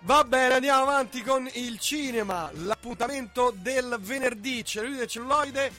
[0.00, 2.50] Va bene, andiamo avanti con il cinema.
[2.54, 4.64] L'appuntamento del venerdì.
[4.64, 5.72] Cellulite e celluloide.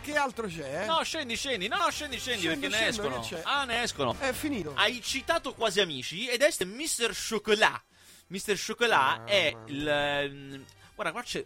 [0.00, 0.84] Che altro c'è?
[0.84, 0.86] eh?
[0.86, 1.68] No, scendi, scendi.
[1.68, 3.40] No, no, scendi, scendi, Scendo, perché scendo, ne escono.
[3.42, 4.16] Ah, ne escono.
[4.18, 4.72] È finito.
[4.76, 7.12] Hai citato quasi amici ed è Mr.
[7.28, 7.82] Chocolat.
[8.28, 8.56] Mr.
[8.66, 9.86] Chocolat è il.
[9.86, 11.44] ehm, Guarda, qua c'è.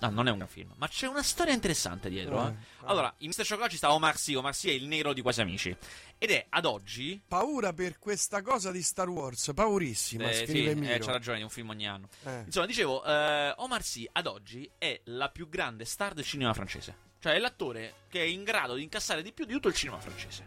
[0.00, 2.46] No, non è un gran film, ma c'è una storia interessante dietro.
[2.46, 2.54] Eh, eh.
[2.84, 3.44] Allora, in Mr.
[3.46, 4.34] Chocolat ci sta Omar Sy.
[4.34, 5.76] Omar Sy è il nero di quasi amici.
[6.18, 7.20] Ed è ad oggi.
[7.26, 9.50] Paura per questa cosa di Star Wars.
[9.54, 12.08] Paurissima, Eh, sì, eh, c'ha ragione, è un film ogni anno.
[12.24, 12.42] Eh.
[12.46, 17.06] Insomma, dicevo, eh, Omar Sy ad oggi è la più grande star del cinema francese.
[17.20, 19.98] Cioè, è l'attore che è in grado di incassare di più di tutto il cinema
[19.98, 20.44] francese.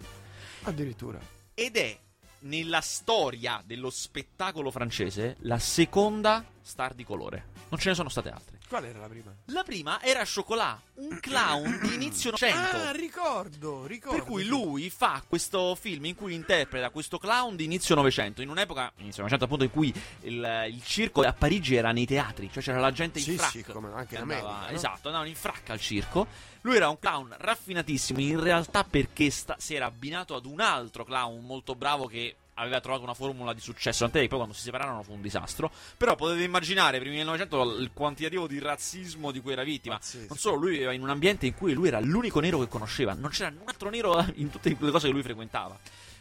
[0.64, 1.20] Addirittura.
[1.54, 2.00] Ed è
[2.40, 7.51] nella storia dello spettacolo francese la seconda star di colore.
[7.72, 8.60] Non ce ne sono state altre.
[8.68, 9.34] Qual era la prima?
[9.46, 12.78] La prima era Chocolat, un clown di inizio Novecento.
[12.78, 14.18] Ah, ricordo, ricordo.
[14.18, 18.50] Per cui lui fa questo film in cui interpreta questo clown di inizio Novecento, in
[18.50, 22.62] un'epoca, inizio Novecento appunto, in cui il, il circo a Parigi era nei teatri, cioè
[22.62, 23.50] c'era la gente in Sì, frac.
[23.52, 24.76] sì, come anche in andava- America, no?
[24.76, 26.28] Esatto, andavano in fracca al circo.
[26.64, 31.06] Lui era un clown raffinatissimo, in realtà perché sta- si era abbinato ad un altro
[31.06, 34.62] clown molto bravo che aveva trovato una formula di successo, tant'è che poi quando si
[34.62, 35.72] separarono fu un disastro.
[35.98, 39.96] Però potete immaginare, primi del Novecento, il quantitativo di razzismo di cui era vittima.
[39.98, 40.26] Pazzesco.
[40.30, 43.14] Non solo, lui viveva in un ambiente in cui lui era l'unico nero che conosceva,
[43.14, 45.78] non c'era un altro nero in tutte le cose che lui frequentava.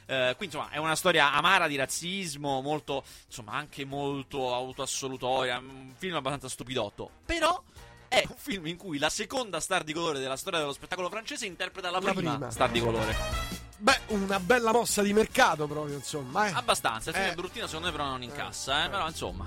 [0.07, 5.93] Eh, quindi insomma è una storia amara di razzismo, molto, insomma anche molto autoassolutoria, un
[5.97, 7.11] film abbastanza stupidotto.
[7.25, 7.63] Però
[8.09, 11.47] è un film in cui la seconda star di colore della storia dello spettacolo francese
[11.47, 12.51] interpreta la La prima, prima.
[12.51, 13.60] star di colore.
[13.83, 16.49] Beh, una bella mossa di mercato proprio, insomma.
[16.49, 16.53] eh.
[16.53, 17.33] Abbastanza, il film Eh.
[17.33, 19.47] è bruttino secondo me però non incassa, eh, però insomma.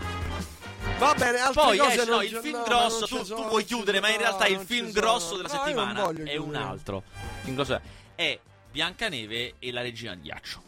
[0.98, 3.24] Va bene, altre Poi cose esce, non no, il film no, grosso, tu, ci tu
[3.26, 5.38] sono, vuoi chiudere, ma in sono, realtà il film grosso sono.
[5.38, 7.04] della settimana è un altro.
[7.16, 7.82] Il film grosso è,
[8.16, 8.40] è
[8.72, 10.62] Biancaneve e la regina di ghiaccio.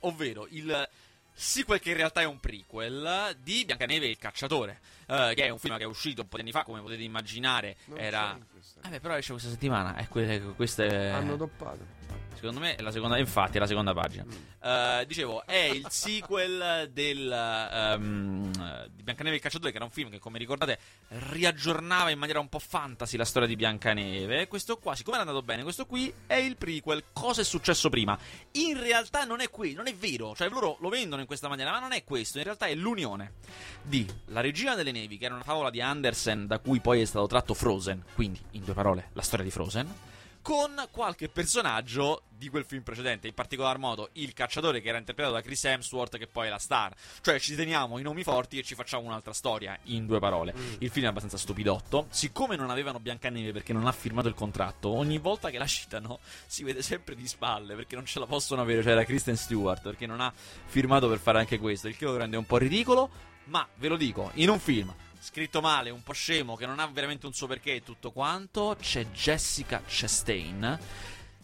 [0.00, 0.88] Ovvero il
[1.32, 4.80] sequel che in realtà è un prequel di Biancaneve e il cacciatore.
[5.10, 7.02] Eh, che è un film che è uscito un po' di anni fa, come potete
[7.02, 8.38] immaginare, Non era...
[8.82, 11.08] Eh beh, però esce questa settimana, e que- queste...
[11.10, 11.98] Hanno doppato.
[12.40, 14.24] Secondo me è la seconda, infatti, è la seconda pagina.
[14.62, 19.90] Eh, dicevo, è il sequel del, eh, di Biancaneve e il cacciatore, che era un
[19.90, 24.48] film che, come ricordate, riaggiornava in maniera un po' fantasy la storia di Biancaneve.
[24.48, 27.04] Questo qua, siccome era andato bene, questo qui è il prequel.
[27.12, 28.18] Cosa è successo prima?
[28.52, 30.34] In realtà non è qui, non è vero.
[30.34, 32.38] Cioè, loro lo vendono in questa maniera, ma non è questo.
[32.38, 33.34] In realtà è l'unione
[33.82, 37.04] di La regina delle nevi, che era una favola di Andersen, da cui poi è
[37.04, 38.04] stato tratto Frozen.
[38.14, 40.09] Quindi, in due parole, la storia di Frozen
[40.42, 45.34] con qualche personaggio di quel film precedente, in particolar modo il cacciatore che era interpretato
[45.34, 46.94] da Chris Hemsworth che poi è la star.
[47.20, 50.54] Cioè ci teniamo i nomi forti e ci facciamo un'altra storia, in due parole.
[50.78, 54.88] Il film è abbastanza stupidotto, siccome non avevano Biancaneve perché non ha firmato il contratto,
[54.88, 58.62] ogni volta che la citano si vede sempre di spalle perché non ce la possono
[58.62, 62.06] avere, cioè era Kristen Stewart perché non ha firmato per fare anche questo, il che
[62.06, 63.10] lo rende un po' ridicolo,
[63.44, 66.86] ma ve lo dico, in un film scritto male, un po' scemo, che non ha
[66.86, 70.78] veramente un suo perché e tutto quanto, c'è Jessica Chastain,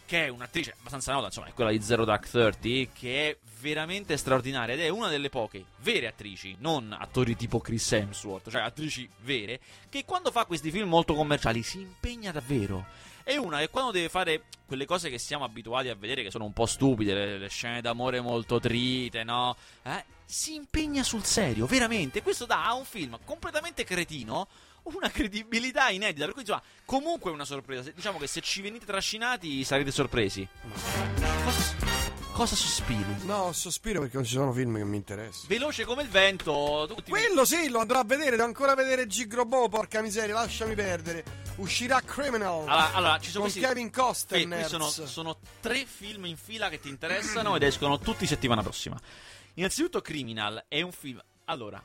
[0.04, 4.16] che è un'attrice abbastanza nota, insomma, è quella di Zero Dark Thirty, che è veramente
[4.16, 9.08] straordinaria ed è una delle poche vere attrici, non attori tipo Chris Hemsworth, cioè attrici
[9.22, 12.86] vere, che quando fa questi film molto commerciali si impegna davvero.
[13.26, 16.44] È una che quando deve fare quelle cose che siamo abituati a vedere, che sono
[16.44, 19.56] un po' stupide, le, le scene d'amore molto trite, no?
[19.82, 20.04] Eh?
[20.24, 22.22] Si impegna sul serio, veramente.
[22.22, 24.46] Questo dà a un film completamente cretino
[24.84, 26.24] una credibilità inedita.
[26.24, 27.90] Per cui, insomma, comunque è una sorpresa.
[27.90, 30.46] Diciamo che se ci venite trascinati sarete sorpresi.
[31.42, 32.05] Cosa,
[32.36, 33.24] cosa sospiri?
[33.24, 35.46] No, sospiro perché non ci sono film che mi interessano.
[35.48, 36.84] Veloce come il vento.
[36.86, 41.24] tutti- Quello sì, lo andrò a vedere, devo ancora vedere Gigrobo, porca miseria, lasciami perdere.
[41.56, 44.40] Uscirà Criminal Allora, allora, ci sono con questi- Kevin Costner.
[44.42, 48.60] Sì, qui sono, sono tre film in fila che ti interessano ed escono tutti settimana
[48.62, 49.00] prossima.
[49.54, 51.18] Innanzitutto, Criminal è un film.
[51.46, 51.82] Allora,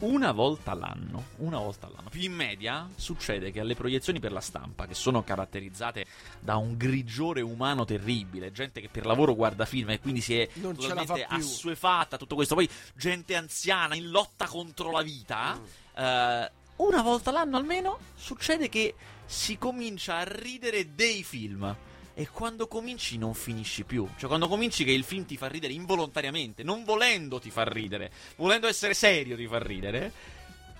[0.00, 4.40] una volta l'anno, una volta all'anno, più in media, succede che alle proiezioni per la
[4.40, 6.06] stampa, che sono caratterizzate
[6.40, 10.48] da un grigiore umano terribile, gente che per lavoro guarda film e quindi si è
[10.54, 15.64] Non totalmente assuefatta a tutto questo, poi gente anziana in lotta contro la vita, Mm.
[16.02, 18.94] eh, una volta l'anno almeno succede che
[19.26, 21.76] si comincia a ridere dei film.
[22.14, 24.06] E quando cominci non finisci più.
[24.16, 28.10] Cioè, quando cominci che il film ti fa ridere involontariamente, non volendo ti fa ridere,
[28.36, 30.12] volendo essere serio ti fa ridere,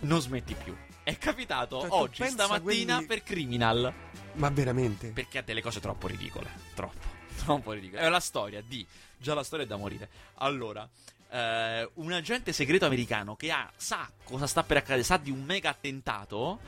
[0.00, 0.76] non smetti più.
[1.02, 3.92] È capitato Cioè, oggi, stamattina, quelli- per Criminal.
[4.34, 5.08] Ma veramente?
[5.08, 6.50] Perché ha delle cose troppo ridicole.
[6.74, 7.08] Troppo.
[7.44, 8.02] Troppo ridicole.
[8.02, 8.86] È la storia di.
[9.16, 10.08] Già la storia è da morire.
[10.36, 10.86] Allora.
[11.32, 15.42] eh, un agente segreto americano che ha, sa cosa sta per accadere, sa di un
[15.44, 16.58] mega attentato,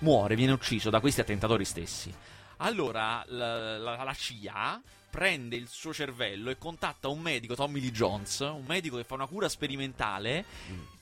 [0.00, 2.12] muore, viene ucciso da questi attentatori stessi.
[2.58, 7.90] Allora la, la- la CIA prende il suo cervello e contatta un medico, Tommy Lee
[7.92, 10.44] Jones, un medico che fa una cura sperimentale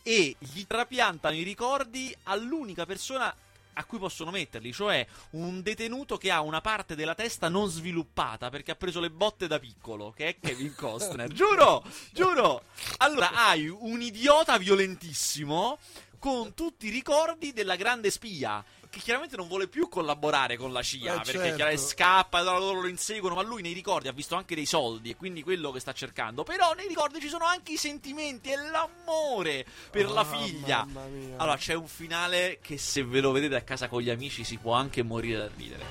[0.03, 3.35] e gli trapiantano i ricordi all'unica persona
[3.79, 8.49] a cui possono metterli, cioè un detenuto che ha una parte della testa non sviluppata
[8.49, 11.29] perché ha preso le botte da piccolo, che è Kevin Costner.
[11.35, 12.63] giuro, giuro.
[12.99, 15.79] Allora hai un idiota violentissimo
[16.19, 18.65] con tutti i ricordi della grande spia.
[18.97, 21.55] Che chiaramente non vuole più collaborare con la CIA Eh, perché certo.
[21.57, 23.35] chiaramente scappa, loro lo inseguono.
[23.35, 26.45] Ma lui nei ricordi ha visto anche dei soldi e quindi quello che sta cercando.
[26.45, 30.85] Però nei ricordi ci sono anche i sentimenti e l'amore per la Ah, figlia.
[30.87, 31.37] mamma mia.
[31.37, 34.57] Allora, c'è un finale che se ve lo vedete a casa con gli amici si
[34.57, 35.85] può anche morire da ridere.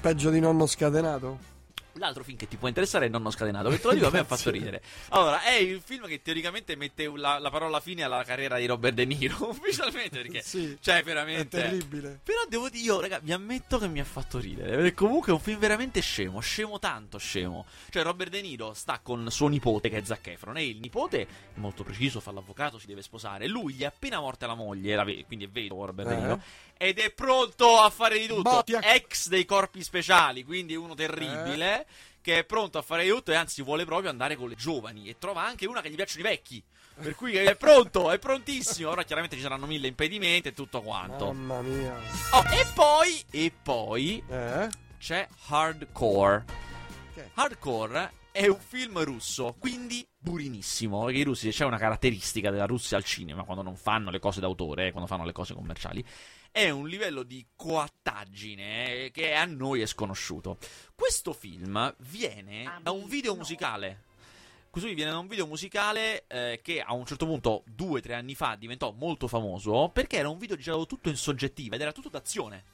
[0.00, 1.56] Peggio di nonno scatenato?
[1.98, 4.18] L'altro film che ti può interessare è Nonno Scatenato, che te lo dico, a me
[4.20, 4.82] ha fatto ridere.
[5.10, 8.94] Allora, è il film che teoricamente mette la, la parola fine alla carriera di Robert
[8.94, 11.60] De Niro, ufficialmente, perché Sì, cioè È veramente...
[11.60, 12.20] terribile.
[12.22, 14.76] Però devo dire, io, raga, vi ammetto che mi ha fatto ridere.
[14.76, 17.66] Perché comunque è un film veramente scemo, scemo tanto scemo.
[17.90, 21.26] Cioè, Robert De Niro sta con suo nipote, che è Zac Efron, e il nipote,
[21.54, 23.46] molto preciso, fa l'avvocato, si deve sposare.
[23.48, 26.18] Lui gli è appena morta la moglie, la ve- quindi è vedovo Robert De Eh.
[26.20, 26.42] Niro,
[26.78, 28.42] ed è pronto a fare di tutto.
[28.42, 31.86] Botti a- Ex dei corpi speciali, quindi uno terribile.
[32.20, 35.08] Che è pronto a fare di tutto e anzi vuole proprio andare con le giovani.
[35.08, 36.62] E trova anche una che gli piacciono i vecchi.
[37.00, 38.90] Per cui è pronto, è prontissimo.
[38.90, 41.32] Ora chiaramente ci saranno mille impedimenti e tutto quanto.
[41.32, 41.94] Mamma mia.
[42.32, 44.68] Oh, e poi, e poi Eh?
[44.98, 46.44] c'è Hardcore.
[47.14, 47.30] Che?
[47.34, 51.04] Hardcore è un film russo, quindi burinissimo.
[51.04, 54.40] Perché i russi c'è una caratteristica della Russia al cinema quando non fanno le cose
[54.40, 56.04] d'autore, eh, quando fanno le cose commerciali.
[56.50, 60.58] È un livello di coattaggine eh, che a noi è sconosciuto.
[60.94, 64.04] Questo film viene da un video musicale.
[64.70, 68.14] Questo viene da un video musicale eh, che a un certo punto, due o tre
[68.14, 71.92] anni fa, diventò molto famoso perché era un video girato tutto in soggettiva ed era
[71.92, 72.64] tutto d'azione.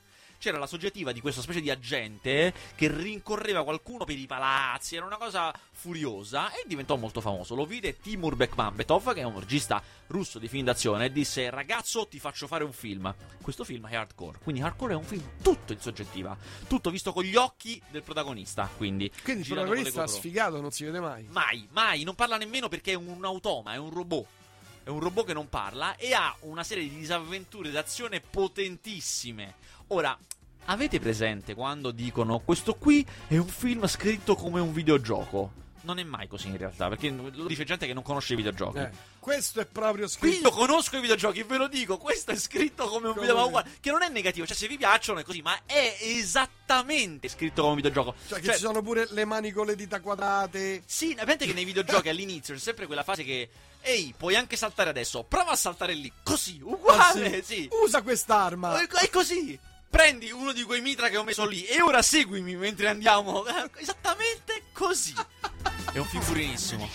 [0.44, 5.06] C'era la soggettiva di questa specie di agente che rincorreva qualcuno per i palazzi, era
[5.06, 7.54] una cosa furiosa e diventò molto famoso.
[7.54, 12.06] Lo vide Timur Bekmambetov, che è un regista russo di film d'azione, e disse ragazzo
[12.08, 13.14] ti faccio fare un film.
[13.40, 16.36] Questo film è hardcore, quindi hardcore è un film tutto in soggettiva,
[16.68, 19.10] tutto visto con gli occhi del protagonista, quindi...
[19.22, 21.26] Quindi il protagonista sfigato non si vede mai.
[21.30, 24.26] Mai, mai, non parla nemmeno perché è un automa, è un robot.
[24.84, 29.54] È un robot che non parla e ha una serie di disavventure d'azione potentissime.
[29.88, 30.16] Ora,
[30.66, 35.62] avete presente quando dicono questo qui è un film scritto come un videogioco?
[35.84, 38.78] Non è mai così in realtà, perché lo dice gente che non conosce i videogiochi.
[38.78, 40.48] Eh, questo è proprio Qui scritto.
[40.48, 43.70] io conosco i videogiochi, ve lo dico, questo è scritto come un Come- videogioco, guarda,
[43.80, 47.70] che non è negativo, cioè se vi piacciono è così, ma è esattamente scritto come
[47.70, 48.14] un videogioco.
[48.28, 50.82] Cioè, che Cioè, ci sono pure le mani con le dita quadrate.
[50.86, 53.48] sì, avete che nei videogiochi all'inizio c'è sempre quella fase che.
[53.86, 55.24] Ehi, puoi anche saltare adesso.
[55.24, 56.10] Prova a saltare lì.
[56.22, 57.54] Così, Ah, uguale, sì.
[57.54, 57.68] sì.
[57.84, 58.80] Usa quest'arma.
[58.80, 59.58] È è così.
[59.90, 63.44] Prendi uno di quei mitra che ho messo lì e ora seguimi mentre andiamo.
[63.76, 65.14] Esattamente così.
[65.92, 66.88] È un film furinissimo.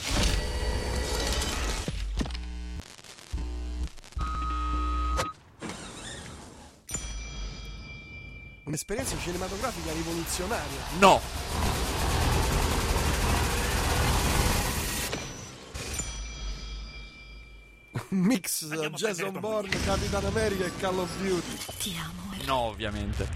[8.66, 10.82] Un'esperienza cinematografica rivoluzionaria.
[11.00, 11.22] No.
[18.12, 21.58] Un mix Jason Bourne, Capitan America e Call of Duty.
[21.78, 22.34] Ti amo.
[22.46, 23.30] No, ovviamente.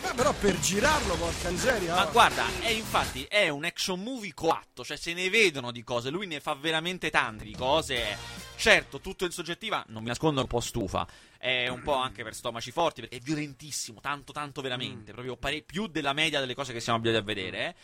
[0.00, 1.94] Beh, però per girarlo, porca miseria.
[1.94, 2.10] Ma oh.
[2.10, 6.26] guarda, è infatti è un action movie coatto, cioè se ne vedono di cose, lui
[6.26, 8.33] ne fa veramente tante di cose.
[8.56, 11.06] Certo, tutto in soggettiva, non mi nascondo, è un po' stufa.
[11.38, 15.62] È un po' anche per stomaci forti, perché è violentissimo, tanto tanto veramente, proprio pare-
[15.62, 17.74] più della media delle cose che siamo abituati a vedere, eh.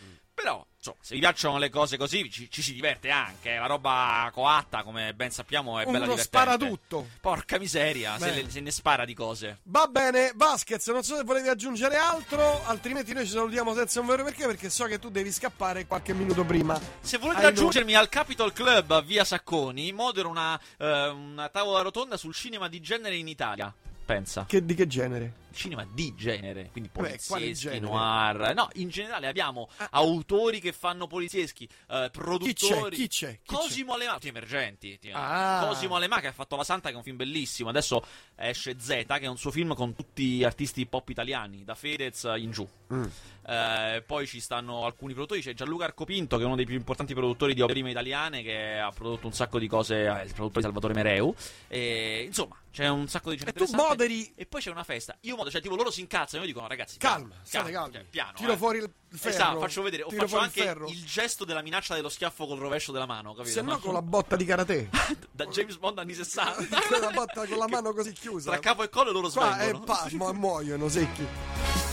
[0.42, 3.56] Però, insomma, se vi piacciono le cose così, ci, ci si diverte anche.
[3.56, 6.22] La roba coatta, come ben sappiamo, è bella Uno divertente.
[6.22, 7.06] spara tutto.
[7.20, 9.58] Porca miseria, se, le- se ne spara di cose.
[9.64, 14.06] Va bene, Vasquez, non so se volevi aggiungere altro, altrimenti noi ci salutiamo senza un
[14.06, 16.80] vero perché, perché so che tu devi scappare qualche minuto prima.
[17.00, 21.82] Se volete Hai raggiungermi al Capitol Club a via Sacconi, modero una, eh, una tavola
[21.82, 23.72] rotonda sul cinema di genere in Italia.
[24.06, 24.44] Pensa.
[24.48, 25.34] Che, di che genere?
[25.52, 27.80] Cinema di genere, quindi polizieschi, genere?
[27.80, 28.54] noir.
[28.54, 32.96] No, in generale abbiamo autori che fanno polizieschi, eh, produttori.
[32.96, 33.30] Chi c'è?
[33.30, 33.40] Chi c'è?
[33.44, 34.98] Cosimo Alemà, tutti emergenti.
[34.98, 35.64] ti- Ah.
[35.68, 37.68] Cosimo Alemà che ha fatto La Santa, che è un film bellissimo.
[37.68, 38.04] Adesso
[38.36, 42.50] esce Z, che è un suo film con tutti artisti pop italiani, da Fedez in
[42.50, 42.66] giù.
[42.92, 43.04] Mm.
[43.46, 45.42] Eh, poi ci stanno alcuni produttori.
[45.42, 48.78] C'è Gianluca Arcopinto, che è uno dei più importanti produttori di opere prime italiane, che
[48.78, 49.88] ha prodotto un sacco di cose.
[50.04, 51.34] eh, il produttore di Salvatore Mereu.
[51.68, 55.16] E, insomma, c'è un sacco di gente E tu moderi- E poi c'è una festa.
[55.22, 56.42] Io modo, cioè, tipo, loro si incazzano.
[56.44, 57.92] Io dico, ragazzi, Calma, state calmi.
[57.94, 58.32] cioè, piano.
[58.34, 58.56] Tiro eh.
[58.56, 59.34] fuori il ferro.
[59.34, 60.02] Esatto, faccio vedere.
[60.04, 63.54] O faccio anche il il gesto della minaccia dello schiaffo col rovescio della mano, capito?
[63.54, 64.90] Se no con la botta di karate.
[65.30, 66.80] da James Bond anni 60.
[66.86, 68.50] Quella botta con la mano così chiusa.
[68.50, 71.26] Tra capo e collo loro Qua è pa- mu- muoiono secchi.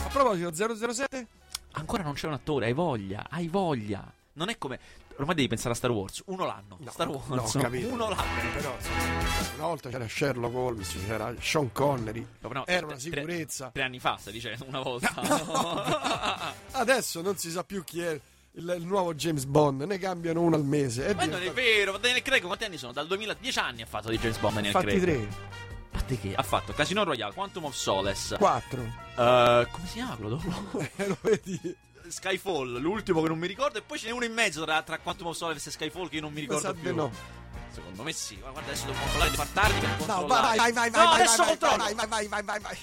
[0.06, 1.28] A proposito, 007?
[1.72, 4.04] Ancora non c'è un attore, hai voglia, hai voglia.
[4.34, 4.80] Non è come.
[5.20, 6.22] Ormai devi pensare a Star Wars.
[6.28, 6.78] Uno l'anno.
[6.80, 7.28] No, Star Wars.
[7.28, 7.88] no, capito.
[7.88, 8.52] Uno l'anno.
[8.56, 8.78] Però
[9.58, 12.26] una volta c'era Sherlock Holmes, c'era Sean Connery.
[12.42, 13.70] No, no, Era tre- una sicurezza.
[13.74, 15.12] Tre, anni fa, stai dicendo, una volta.
[16.72, 18.12] Adesso non si sa più chi è
[18.52, 21.14] il, il nuovo James Bond, ne cambiano uno al mese.
[21.16, 22.92] Ma non è vero, ma Daniel Craig quanti anni sono?
[22.92, 25.02] Dal 2010 anni ha fatto di James Bond Daniel Fatti Craig.
[25.02, 28.38] tre, A parte che ha fatto Casino Royale, Quantum of Solace.
[28.38, 28.82] quattro.
[28.84, 30.80] eh, come si chiama quello dopo?
[30.96, 31.76] Eh, lo vedi?
[32.10, 34.98] Skyfall, l'ultimo che non mi ricordo, e poi ce n'è uno in mezzo tra, tra
[35.00, 36.94] Quantum of Solace e Skyfall che io non mi ricordo più.
[36.96, 37.12] no.
[37.72, 38.38] Secondo me sì.
[38.42, 40.42] Ma guarda, adesso devo controllare di far tardi per No, controllare.
[40.42, 41.78] vai, vai, vai, vai, no, vai, adesso vai, controllo.
[41.84, 42.78] vai, vai, vai, vai, vai, vai.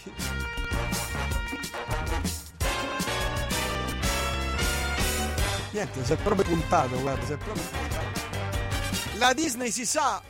[5.73, 8.21] Niente, si è proprio puntato, guarda, si è proprio puntato.
[9.17, 10.23] La Disney si sa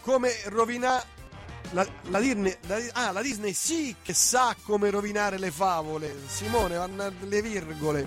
[0.00, 1.04] come rovinare
[1.72, 6.14] la, la Disney, la- ah, la Disney sì che sa come rovinare le favole.
[6.26, 8.06] Simone, vanno le virgole.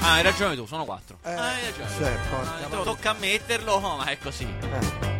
[0.00, 1.18] Ah, hai ragione tu, sono quattro.
[1.22, 1.88] Eh, ah, hai ragione.
[1.90, 4.44] sì, porca Ah, tocca ammetterlo, ma è così.
[4.44, 5.12] Eh.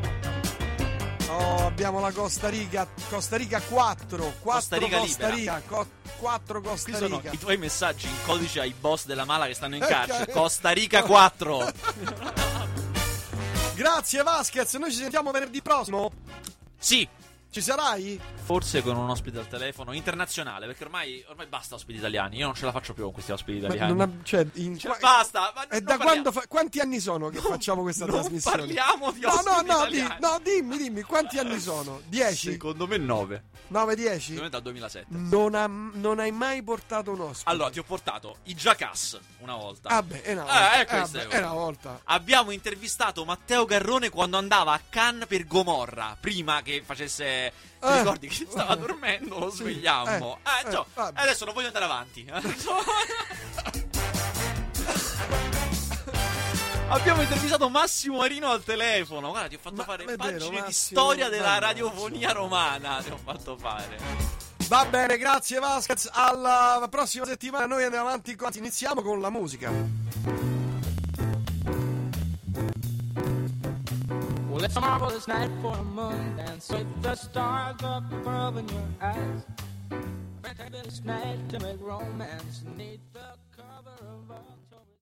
[1.29, 5.29] Oh, abbiamo la Costa Rica, Costa Rica 4, 4 Costa Rica Costa.
[5.31, 5.87] Rica, co-
[6.19, 7.31] 4 Costa Qui sono Rica.
[7.33, 10.31] i tuoi messaggi in codice ai boss della mala che stanno in Eh, carcere.
[10.31, 11.73] Costa Rica 4.
[13.75, 16.13] Grazie Vasquez, noi ci sentiamo venerdì prossimo.
[16.79, 17.07] sì,
[17.55, 18.21] Ci sarai?
[18.43, 22.39] Forse con un ospite al telefono internazionale, perché ormai, ormai basta ospiti italiani.
[22.39, 23.93] Io non ce la faccio più con questi ospiti Ma italiani.
[23.97, 27.29] non ha- cioè, in- Cioè, basta, ma E non da quando fa- quanti anni sono
[27.29, 28.57] che facciamo questa non trasmissione?
[28.57, 32.01] parliamo di No, no, ospiti no, di- no, dimmi, dimmi, quanti anni sono?
[32.07, 32.51] 10?
[32.51, 33.45] Secondo me 9.
[33.69, 34.21] 9, 10?
[34.21, 35.07] Secondo me dal 2007.
[35.11, 37.49] Non, ha- non hai mai portato un ospite?
[37.51, 39.91] Allora, ti ho portato i Jackass una volta.
[39.91, 40.81] Ah beh, è una Eh, volta.
[40.81, 42.01] eh, questa Eh, è beh, è una una volta.
[42.05, 46.17] Abbiamo intervistato Matteo Garrone quando andava a Cannes per Gomorra.
[46.19, 47.44] Prima che facesse.
[47.81, 47.97] Ti Eh.
[47.99, 49.39] ricordi che stava dormendo?
[49.39, 49.57] Lo Sì.
[49.59, 50.39] svegliammo.
[50.43, 51.21] Eh, Eh, cioè, eh, vabbè.
[51.21, 52.25] adesso non voglio andare avanti.
[56.89, 59.31] Abbiamo intervistato Massimo Marino al telefono.
[59.31, 61.67] Guarda, ti ho fatto Ma- fare vero, pagine di Massimo, storia della mannaggia.
[61.67, 63.03] radiofonia romana.
[63.03, 63.99] Ti ho fatto fare.
[64.69, 66.09] Va bene, grazie Vasquez.
[66.13, 68.37] Alla prossima settimana noi andiamo avanti.
[68.55, 69.71] Iniziamo con la musica.
[74.55, 78.69] Well, it's a marvelous night for a moon dance with the stars up above in
[78.69, 79.43] your eyes.
[79.91, 84.64] A fantabulous night to make romance neath the cover of October.